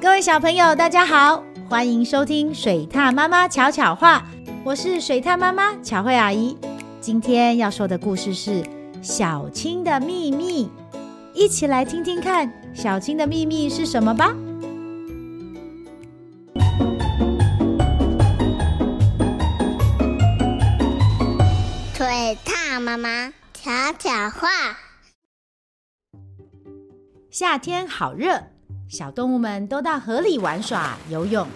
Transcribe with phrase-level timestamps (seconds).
[0.00, 4.24] 各位小朋友，大家好，欢迎收听水獭妈妈巧巧话，
[4.62, 6.56] 我是水獭妈妈巧慧阿姨。
[7.00, 8.64] 今天要说的故事是
[9.02, 10.70] 小青的秘密，
[11.34, 14.32] 一起来听听看，小青的秘密是什么吧。
[21.94, 24.48] 水獭妈妈巧巧话，
[27.32, 28.44] 夏天好热。
[28.88, 31.46] 小动物们都到河里玩耍、游泳，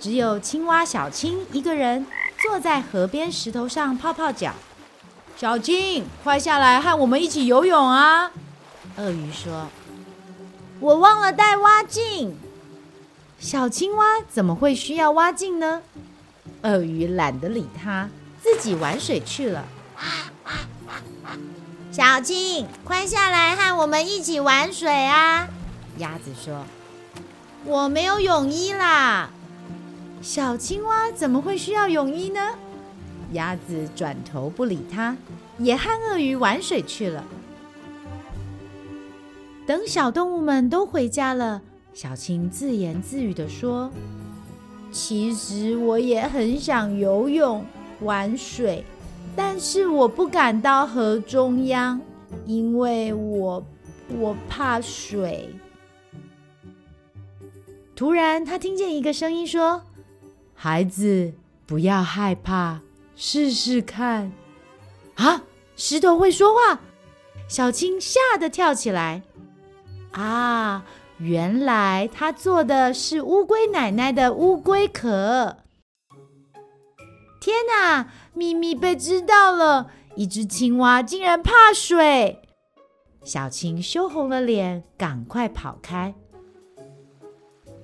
[0.00, 2.04] 只有青蛙小青一个人
[2.42, 4.52] 坐在河边石头上泡泡脚。
[5.36, 8.32] 小青，快下来和我们一起游泳啊！
[8.96, 9.68] 鳄鱼说
[10.80, 12.36] ：“我忘了带蛙镜。”
[13.38, 15.82] 小青蛙怎么会需要蛙镜呢？
[16.62, 18.08] 鳄鱼懒得理它，
[18.42, 19.64] 自己玩水去了。
[21.92, 25.48] 小青，快下来和我们一起玩水啊！
[25.98, 26.64] 鸭子说
[27.64, 29.30] ：“我没有泳衣啦。”
[30.20, 32.40] 小青蛙怎么会需要泳衣呢？
[33.32, 35.16] 鸭子转头不理它，
[35.58, 37.24] 也和鳄鱼玩水去了。
[39.66, 43.90] 等小动物们都回家了，小青自言自语地说
[44.92, 47.64] ：“其实我也很想游泳、
[48.00, 48.84] 玩水，
[49.34, 52.00] 但是我不敢到河中央，
[52.46, 53.64] 因为我
[54.18, 55.48] 我怕水。”
[57.96, 59.82] 突然，他听见一个声音说
[60.54, 61.32] ：“孩子，
[61.64, 62.80] 不要害怕，
[63.14, 64.32] 试试看。”
[65.14, 65.44] 啊，
[65.76, 66.80] 石头会说话！
[67.46, 69.22] 小青吓得跳起来。
[70.10, 70.84] 啊，
[71.18, 75.58] 原来他做的是乌龟奶奶的乌龟壳。
[77.40, 79.90] 天哪，秘密被知道了！
[80.16, 82.40] 一只青蛙竟然怕水。
[83.22, 86.14] 小青羞红了脸，赶快跑开。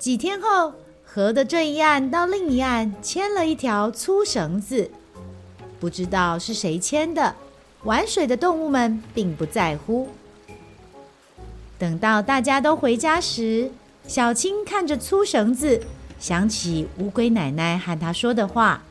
[0.01, 0.73] 几天后，
[1.05, 4.91] 河的这一岸到另一岸牵了一条粗绳子，
[5.79, 7.37] 不知道是谁牵的。
[7.85, 10.09] 玩水的动物们并不在乎。
[11.79, 13.71] 等到大家都回家时，
[14.07, 15.83] 小青看着粗绳子，
[16.19, 18.83] 想起乌龟奶奶和她说的话：“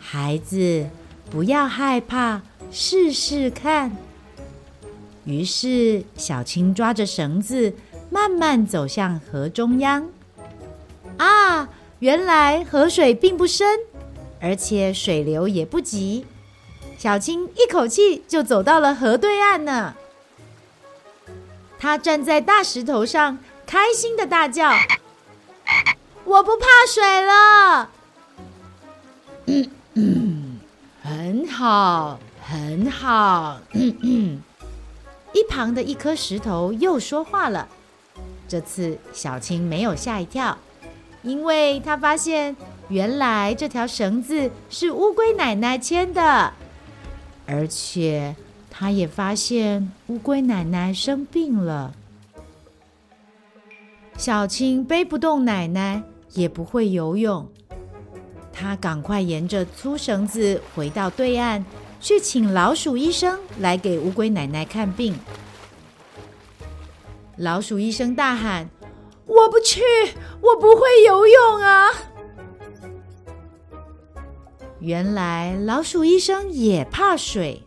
[0.00, 0.88] 孩子，
[1.30, 3.94] 不要害怕，试试看。”
[5.24, 7.74] 于是，小青抓着绳子，
[8.08, 10.08] 慢慢走向河中央。
[11.18, 11.68] 啊，
[12.00, 13.80] 原来河水并不深，
[14.40, 16.26] 而且水流也不急。
[16.98, 19.94] 小青一口气就走到了河对岸呢。
[21.78, 24.72] 他站在大石头上，开心的大叫
[26.24, 27.90] ：“我不怕水了！”
[29.46, 30.60] 嗯嗯，
[31.02, 33.60] 很好，很好。
[33.72, 34.42] 嗯嗯。
[35.32, 37.68] 一旁的一颗石头又说话了。
[38.48, 40.56] 这次小青没有吓一跳。
[41.22, 42.56] 因为他发现，
[42.88, 46.52] 原来这条绳子是乌龟奶奶牵的，
[47.46, 48.36] 而且
[48.70, 51.92] 他也发现乌龟奶奶生病了。
[54.16, 57.46] 小青背不动奶奶，也不会游泳，
[58.52, 61.64] 他赶快沿着粗绳子回到对岸，
[62.00, 65.14] 去请老鼠医生来给乌龟奶奶看病。
[67.36, 68.68] 老鼠医生大喊。
[69.26, 69.82] 我不去，
[70.40, 71.88] 我不会游泳啊！
[74.78, 77.62] 原来老鼠医生也怕水。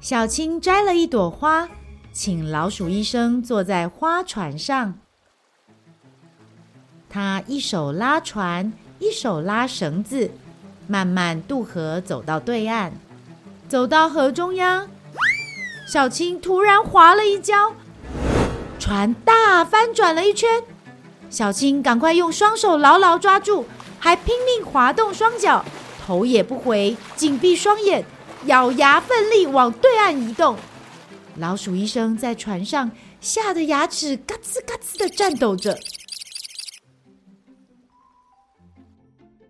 [0.00, 1.68] 小青摘了一朵花，
[2.12, 4.94] 请老鼠医生坐在花船上。
[7.08, 10.30] 他一手拉船，一手拉绳子，
[10.88, 12.92] 慢慢渡河，走到对岸。
[13.68, 14.88] 走到河中央，
[15.86, 17.72] 小青突然滑了一跤，
[18.78, 20.64] 船大翻转了一圈。
[21.32, 23.64] 小青赶快用双手牢牢抓住，
[23.98, 25.64] 还拼命滑动双脚，
[26.04, 28.04] 头也不回，紧闭双眼，
[28.44, 30.54] 咬牙奋力往对岸移动。
[31.38, 35.74] 老鼠医生在船上吓得牙齿嘎吱嘎吱的颤抖着。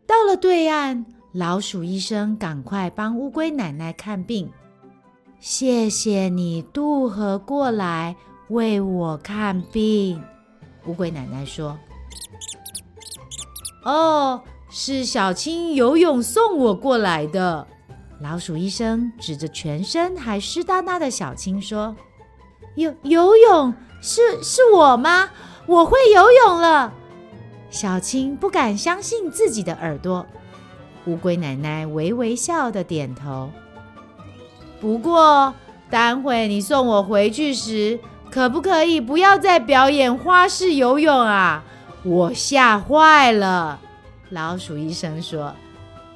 [0.07, 4.49] 到了对岸，老鼠医生赶快帮乌龟奶奶看病。
[5.41, 8.15] 谢谢你渡河过来
[8.51, 10.23] 为我看病。
[10.87, 11.79] 乌龟奶奶说
[13.85, 17.67] ：“哦，是小青游泳送我过来的。”
[18.21, 21.97] 老鼠医生指着全身还湿哒哒的小青说
[22.77, 25.31] ：“游游泳是是我吗？
[25.67, 26.93] 我会游泳了。”
[27.71, 30.27] 小青不敢相信自己的耳朵。
[31.07, 33.51] 乌龟奶奶微微笑的点头。
[34.81, 35.53] 不过，
[35.91, 37.99] 待会你送我回去时，
[38.33, 41.63] 可不可以不要再表演花式游泳啊？
[42.03, 43.79] 我吓坏了。
[44.31, 45.55] 老鼠医生说：“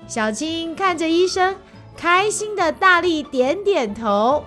[0.08, 1.56] 小青看着医生，
[1.94, 4.44] 开心的大力点点头。”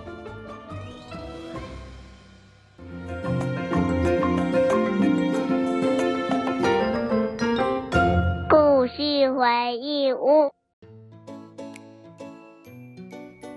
[8.50, 10.50] 故事回忆屋。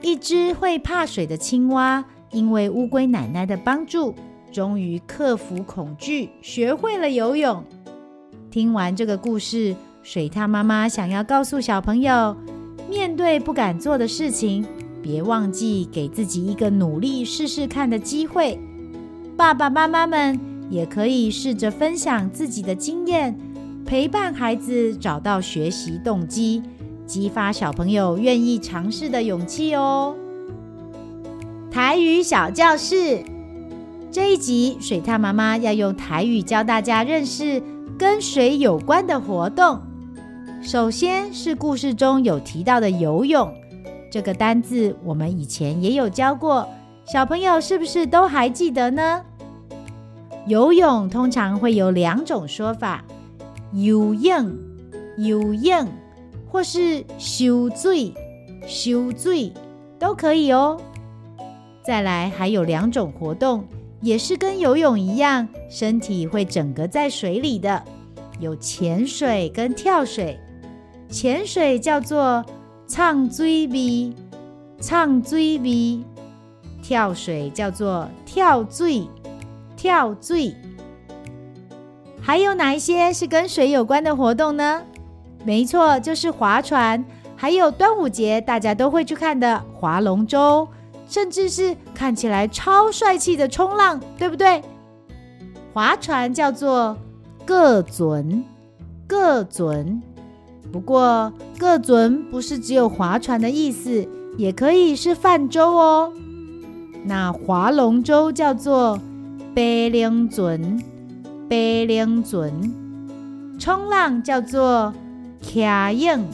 [0.04, 4.14] 一只会怕水的青蛙，因为乌龟奶奶的帮助，
[4.52, 7.64] 终于克服恐惧，学会了游泳。
[8.52, 12.36] 听完这个故事，水獭妈妈想要告诉小朋友：
[12.90, 14.66] 面对不敢做的事情，
[15.02, 18.60] 别忘记给自己一个努力试试看的机会。
[19.38, 20.40] 爸爸妈妈们
[20.70, 23.36] 也可以试着分享自己的经验，
[23.86, 26.62] 陪伴孩子找到学习动机。
[27.06, 30.16] 激发小朋友愿意尝试的勇气哦。
[31.74, 33.24] 台语小教室
[34.12, 37.60] 这一集，水獭妈妈要用台语教大家认识
[37.98, 39.82] 跟水有关的活动。
[40.62, 43.52] 首先是故事中有提到的游泳，
[44.12, 46.70] 这个单字我们以前也有教过，
[47.12, 49.24] 小朋友是不是都还记得呢？
[50.46, 53.04] 游泳通常会有两种说法：
[53.72, 54.56] 游泳，
[55.18, 55.88] 游泳。
[56.52, 58.14] 或是修醉、
[58.68, 59.52] 修醉
[59.98, 60.80] 都可以哦。
[61.84, 63.66] 再来，还有两种活动，
[64.00, 67.84] 也是跟游泳一样，身体会整个在水里的，
[68.40, 70.40] 有潜水跟跳水。
[71.10, 72.44] 潜水叫做
[72.88, 74.16] 唱追逼，
[74.80, 76.02] 唱追逼；
[76.82, 79.06] 跳水叫做跳水，
[79.76, 80.56] 跳水。
[82.22, 84.82] 还有哪一些是跟水有关的活动呢？
[85.44, 87.04] 没错，就是划船，
[87.36, 90.66] 还有端午节大家都会去看的划龙舟，
[91.14, 94.64] 甚至是看起来超帅气的冲浪，对不对？
[95.72, 96.98] 划船叫做
[97.46, 98.44] 各准，
[99.06, 100.02] 各准。
[100.72, 104.08] 不过各准不是只有划船的意思，
[104.40, 106.12] 也可以是泛舟哦。
[107.04, 109.00] 那划龙舟叫做
[109.54, 110.82] 白龙准，
[111.48, 112.74] 白龙准。
[113.60, 114.92] 冲浪叫做。
[115.44, 116.26] 卡硬”，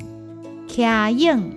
[0.73, 1.51] 卡硬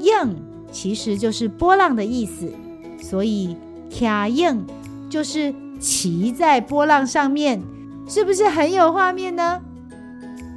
[0.00, 0.34] 硬
[0.76, 2.52] 其实就是波浪的意思，
[3.00, 3.56] 所以
[3.90, 4.62] 卡影
[5.08, 7.62] 就是骑在波浪上面，
[8.06, 9.58] 是不是很有画面呢？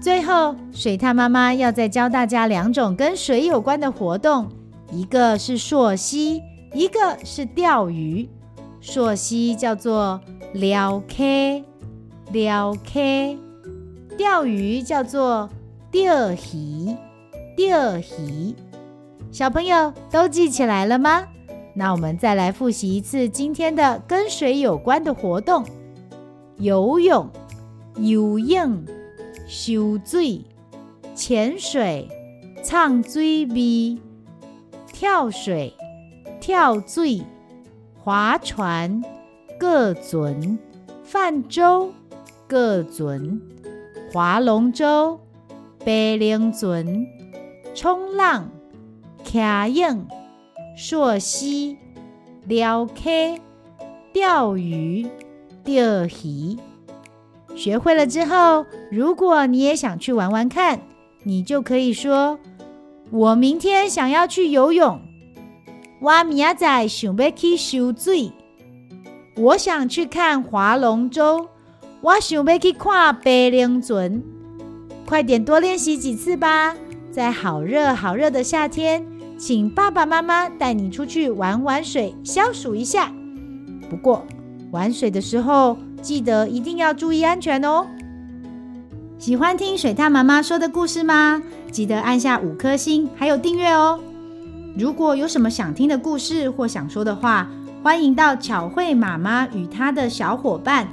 [0.02, 4.50] 最后，水獭妈妈要再教大家两种跟水有关的活动，
[4.92, 6.42] 一个是溯溪，
[6.74, 8.28] 一个是钓鱼。
[8.82, 10.20] 溯溪叫做
[10.52, 11.64] 撩溪，
[12.34, 13.38] 撩溪；
[14.18, 15.50] 钓鱼叫做。
[15.92, 16.96] 钓鱼，
[17.58, 18.54] 钓鱼，
[19.32, 21.28] 小朋友都记起来了吗？
[21.76, 25.64] 那我们再来复习一次今天的跟水有关的活动：
[26.58, 27.30] 游泳、
[27.98, 28.84] 游泳、
[29.48, 30.44] 修水、
[31.14, 32.10] 潜水、
[32.64, 34.02] 唱水咪、
[34.88, 35.74] 跳水、
[36.42, 37.22] 跳水、
[38.04, 39.04] 划船、
[39.60, 40.58] 各准、
[41.04, 41.94] 泛舟、
[42.48, 43.40] 各准、
[44.12, 45.20] 划龙舟。
[45.86, 47.08] 白龙准、
[47.74, 48.50] 冲浪、
[49.24, 50.08] 卡影、
[50.76, 51.78] 溯溪、
[52.46, 53.40] 撩溪、
[54.14, 55.08] 钓鱼、
[55.64, 56.58] 钓鱼，
[57.56, 60.80] 学会了之后，如果你也想去玩玩看，
[61.24, 62.40] 你就可以说
[63.12, 65.02] ：“我明天想要去游泳。
[66.02, 68.32] ”“我明仔想要去游水。
[69.38, 71.48] ”“我想去看划龙舟。
[72.02, 74.24] ”“我想要去看白龙船。”
[75.06, 76.76] 快点多练习几次吧！
[77.12, 79.04] 在好热好热的夏天，
[79.38, 83.12] 请爸爸妈妈带你出去玩玩水，消暑一下。
[83.90, 84.26] 不过
[84.72, 87.88] 玩水的时候，记得一定要注意安全哦。
[89.18, 91.42] 喜欢听水獭妈妈说的故事吗？
[91.72, 94.00] 记得按下五颗星，还有订阅哦。
[94.78, 97.50] 如果有什么想听的故事或想说的话，
[97.84, 100.88] 欢迎到巧慧妈妈与她的小伙伴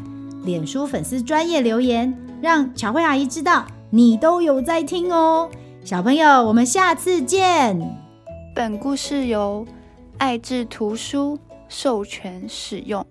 [0.44, 3.66] 脸书粉丝专业留言，让巧慧阿姨知道。
[3.90, 5.48] 你都有在听哦，
[5.86, 7.78] 小朋友，我们下次见。
[8.56, 9.64] 本故事由
[10.18, 11.38] 爱智图书
[11.68, 13.06] 授权使用。